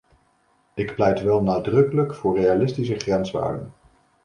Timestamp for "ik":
0.73-0.95